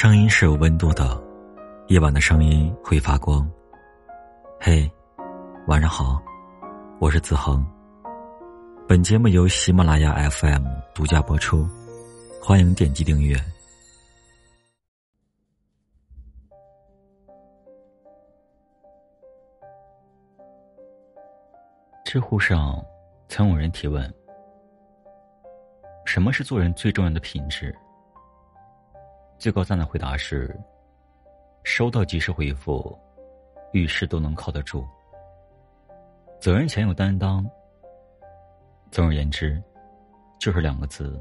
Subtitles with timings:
[0.00, 1.20] 声音是有温度的，
[1.88, 3.44] 夜晚的声音会发光。
[4.60, 4.88] 嘿，
[5.66, 6.22] 晚上好，
[7.00, 7.66] 我是子恒。
[8.86, 10.64] 本节目由喜马拉雅 FM
[10.94, 11.68] 独家播出，
[12.40, 13.36] 欢迎点击订阅。
[22.04, 22.80] 知乎上
[23.28, 24.08] 曾有人提问
[26.06, 27.76] ：“什么是做人最重要的品质？”
[29.38, 30.58] 最高赞的回答是：
[31.62, 32.98] 收到及时回复，
[33.72, 34.84] 遇事都能靠得住，
[36.40, 37.48] 责任前有担当。
[38.90, 39.62] 总而言之，
[40.40, 41.20] 就是两个字：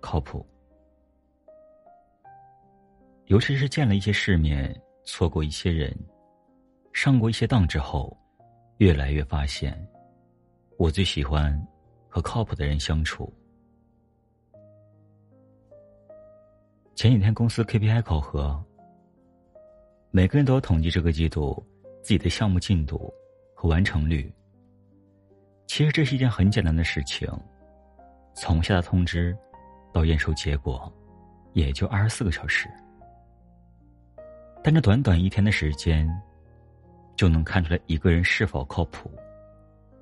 [0.00, 0.44] 靠谱。
[3.26, 5.96] 尤其是见了一些世面，错过一些人，
[6.92, 8.16] 上过一些当之后，
[8.78, 9.78] 越来越发现，
[10.76, 11.56] 我最喜欢
[12.08, 13.32] 和靠谱的人相处。
[16.94, 18.62] 前几天公司 KPI 考核，
[20.10, 21.60] 每个人都要统计这个季度
[22.02, 23.12] 自己的项目进度
[23.54, 24.30] 和完成率。
[25.66, 27.26] 其实这是一件很简单的事情，
[28.34, 29.36] 从下达通知
[29.90, 30.92] 到验收结果，
[31.54, 32.68] 也就二十四个小时。
[34.62, 36.08] 但这短短一天的时间，
[37.16, 39.10] 就能看出来一个人是否靠谱。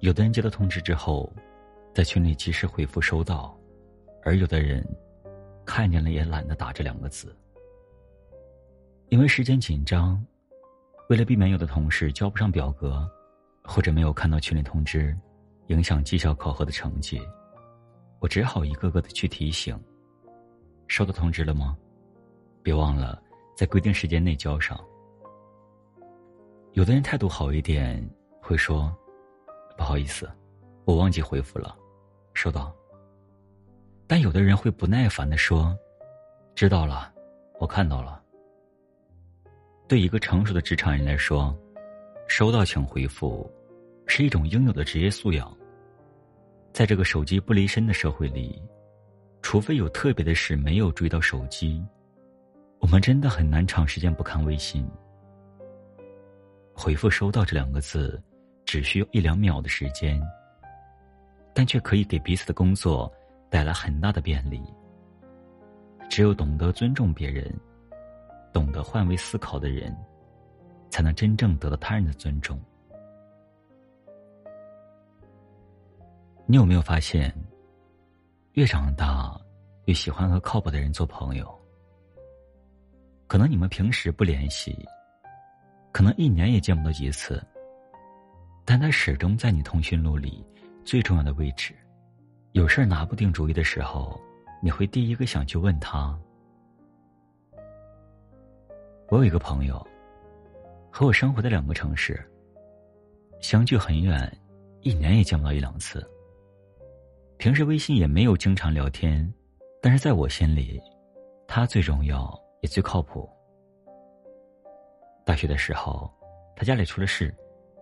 [0.00, 1.32] 有的人接到通知之后，
[1.94, 3.58] 在群里及时回复收到，
[4.22, 4.86] 而有的人。
[5.64, 7.34] 看见了也懒得打这两个字，
[9.08, 10.24] 因为时间紧张，
[11.08, 13.08] 为了避免有的同事交不上表格，
[13.62, 15.16] 或者没有看到群里通知，
[15.68, 17.20] 影响绩效考核的成绩，
[18.20, 19.78] 我只好一个个的去提醒。
[20.86, 21.76] 收到通知了吗？
[22.62, 23.20] 别忘了
[23.56, 24.78] 在规定时间内交上。
[26.72, 28.06] 有的人态度好一点，
[28.40, 28.94] 会说
[29.78, 30.30] ：“不好意思，
[30.84, 31.74] 我忘记回复了，
[32.34, 32.74] 收到。”
[34.06, 35.76] 但有的人会不耐烦的说
[36.54, 37.12] ：“知道了，
[37.58, 38.22] 我看到了。”
[39.88, 41.56] 对一个成熟的职场人来说，
[42.28, 43.50] 收到请回复，
[44.06, 45.56] 是一种应有的职业素养。
[46.72, 48.60] 在这个手机不离身的社会里，
[49.42, 51.84] 除非有特别的事没有注意到手机，
[52.80, 54.88] 我们真的很难长时间不看微信。
[56.74, 58.22] 回复“收到”这两个字，
[58.64, 60.20] 只需要一两秒的时间，
[61.54, 63.10] 但却可以给彼此的工作。
[63.54, 64.60] 带来很大的便利。
[66.10, 67.54] 只有懂得尊重别人、
[68.52, 69.96] 懂得换位思考的人，
[70.90, 72.60] 才能真正得到他人的尊重。
[76.46, 77.32] 你有没有发现，
[78.54, 79.40] 越长大，
[79.84, 81.48] 越喜欢和靠谱的人做朋友？
[83.28, 84.76] 可能你们平时不联系，
[85.92, 87.40] 可能一年也见不到几次，
[88.64, 90.44] 但他始终在你通讯录里
[90.84, 91.72] 最重要的位置。
[92.54, 94.20] 有事儿拿不定主意的时候，
[94.62, 96.16] 你会第一个想去问他。
[99.08, 99.84] 我有一个朋友，
[100.88, 102.24] 和我生活在两个城市，
[103.40, 104.32] 相距很远，
[104.82, 106.08] 一年也见不到一两次。
[107.38, 109.28] 平时微信也没有经常聊天，
[109.82, 110.80] 但是在我心里，
[111.48, 113.28] 他最重要也最靠谱。
[115.26, 116.08] 大学的时候，
[116.54, 117.34] 他家里出了事，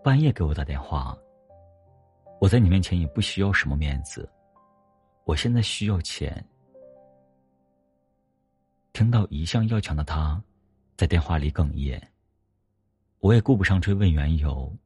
[0.00, 1.18] 半夜给我打电话。
[2.40, 4.30] 我在你面前也不需要什么面子。
[5.30, 6.44] 我现在需要钱。
[8.92, 10.42] 听到一向要强的他，
[10.96, 12.02] 在电话里哽咽。
[13.20, 14.76] 我也顾不上追问缘由，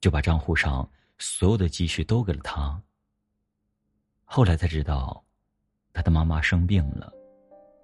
[0.00, 2.82] 就把账户上所有的积蓄都给了他。
[4.24, 5.22] 后来才知道，
[5.92, 7.12] 他的妈妈生病了，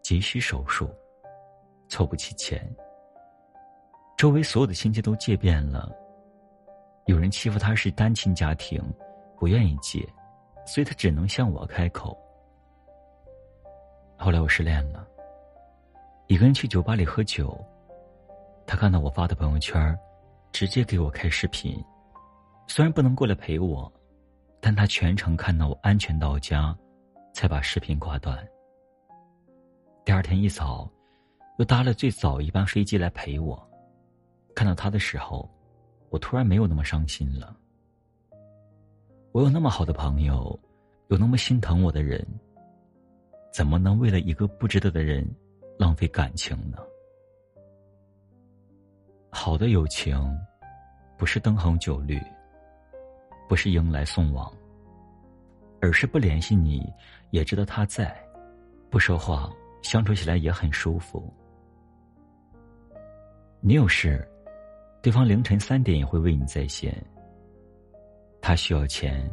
[0.02, 0.90] 急需手术，
[1.88, 2.68] 凑不齐钱。
[4.16, 5.94] 周围所有的亲戚都借遍了，
[7.04, 8.82] 有人欺负他是单亲家庭，
[9.38, 10.04] 不愿意借。
[10.66, 12.18] 所以他只能向我开口。
[14.18, 15.06] 后来我失恋了，
[16.26, 17.58] 一个人去酒吧里喝酒，
[18.66, 19.96] 他看到我发的朋友圈，
[20.52, 21.82] 直接给我开视频。
[22.66, 23.90] 虽然不能过来陪我，
[24.60, 26.76] 但他全程看到我安全到家，
[27.32, 28.44] 才把视频挂断。
[30.04, 30.90] 第二天一早，
[31.58, 33.62] 又搭了最早一班飞机来陪我。
[34.54, 35.48] 看到他的时候，
[36.10, 37.54] 我突然没有那么伤心了。
[39.36, 40.58] 我有那么好的朋友，
[41.08, 42.26] 有那么心疼我的人，
[43.52, 45.22] 怎么能为了一个不值得的人
[45.78, 46.78] 浪费感情呢？
[49.28, 50.18] 好的友情，
[51.18, 52.18] 不是灯红酒绿，
[53.46, 54.50] 不是迎来送往，
[55.82, 56.90] 而是不联系你
[57.30, 58.18] 也知道他在，
[58.88, 61.30] 不说话相处起来也很舒服。
[63.60, 64.26] 你有事，
[65.02, 66.90] 对方凌晨三点也会为你在线。
[68.46, 69.28] 他需要钱，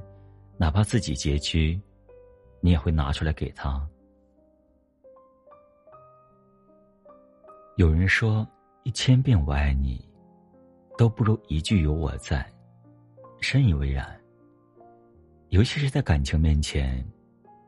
[0.58, 1.80] 哪怕自己拮据，
[2.62, 3.88] 你也会拿出来给他。
[7.78, 8.44] 有人说，
[8.82, 10.04] 一千遍我爱你，
[10.98, 12.44] 都不如一句有我在。
[13.40, 14.20] 深以为然。
[15.50, 17.08] 尤其是在感情面前，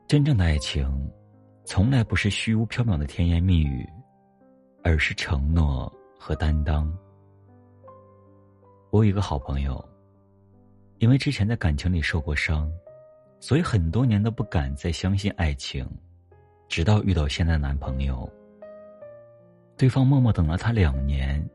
[0.08, 1.08] 真正的爱情，
[1.64, 3.88] 从来不是虚无缥缈的甜言蜜语，
[4.82, 6.92] 而是承诺和担当。
[8.90, 9.88] 我有一个好朋友，
[10.98, 12.72] 因为之前在感情里受过伤，
[13.38, 15.86] 所以很多年都不敢再相信爱情，
[16.68, 18.30] 直到遇到现在的男朋友。
[19.76, 21.46] 对方默默等了他两年，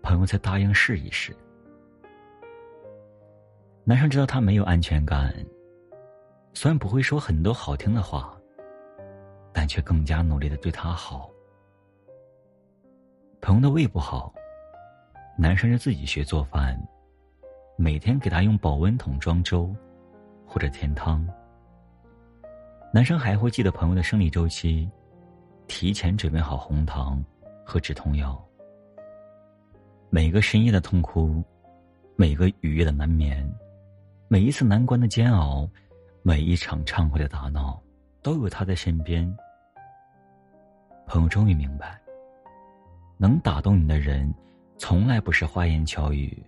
[0.00, 1.36] 朋友才答应试一试。
[3.82, 5.34] 男生知道他没有安全感，
[6.54, 8.38] 虽然不会说很多好听的话，
[9.52, 11.28] 但却更加努力的对他好。
[13.40, 14.32] 朋友的胃不好，
[15.36, 16.80] 男生就自己学做饭，
[17.76, 19.74] 每天给他用保温桶装粥，
[20.46, 21.26] 或者甜汤。
[22.92, 24.88] 男生还会记得朋友的生理周期，
[25.66, 27.22] 提前准备好红糖。
[27.64, 28.38] 和止痛药。
[30.10, 31.42] 每个深夜的痛哭，
[32.16, 33.48] 每个雨夜的难眠，
[34.28, 35.66] 每一次难关的煎熬，
[36.22, 37.80] 每一场畅快的打闹，
[38.20, 39.32] 都有他在身边。
[41.06, 41.98] 朋友终于明白，
[43.16, 44.34] 能打动你的人，
[44.76, 46.44] 从来不是花言巧语，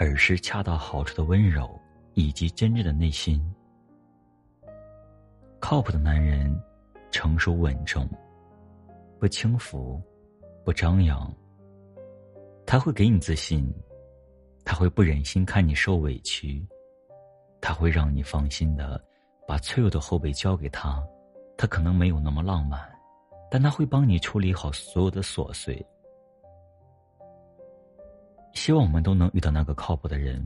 [0.00, 1.78] 而是恰到好处的温柔
[2.14, 3.38] 以及真挚的内心。
[5.60, 6.58] 靠谱的男人，
[7.10, 8.08] 成熟稳重，
[9.18, 10.00] 不轻浮。
[10.62, 11.34] 不张扬，
[12.66, 13.74] 他会给你自信，
[14.64, 16.64] 他会不忍心看你受委屈，
[17.60, 19.02] 他会让你放心的
[19.46, 21.02] 把脆弱的后背交给他。
[21.56, 22.80] 他可能没有那么浪漫，
[23.50, 25.84] 但他会帮你处理好所有的琐碎。
[28.54, 30.44] 希望我们都能遇到那个靠谱的人。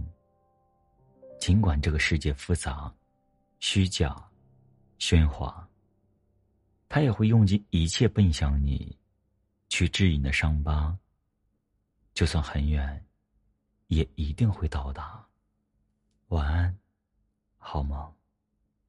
[1.40, 2.92] 尽管这个世界复杂、
[3.60, 4.16] 虚假、
[4.98, 5.68] 喧哗，
[6.88, 8.96] 他也会用尽一切奔向你。
[9.70, 10.96] 去治愈你的伤疤，
[12.12, 13.04] 就算很远，
[13.88, 15.26] 也一定会到达。
[16.28, 16.78] 晚安，
[17.56, 18.14] 好梦。